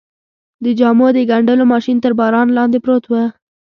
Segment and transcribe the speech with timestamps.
[0.63, 3.11] د جامو ګنډلو ماشین تر باران لاندې پروت و.